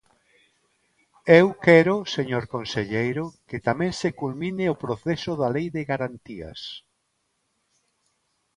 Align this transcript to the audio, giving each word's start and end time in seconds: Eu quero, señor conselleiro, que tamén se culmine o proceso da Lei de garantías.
Eu 1.39 1.47
quero, 1.65 1.95
señor 2.15 2.45
conselleiro, 2.55 3.25
que 3.49 3.57
tamén 3.67 3.91
se 3.99 4.09
culmine 4.19 4.65
o 4.73 4.79
proceso 4.83 5.31
da 5.41 5.49
Lei 5.55 5.67
de 5.75 5.83
garantías. 5.91 6.61